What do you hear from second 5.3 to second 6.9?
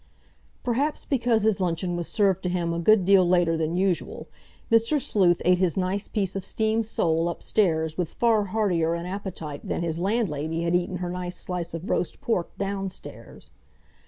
ate his nice piece of steamed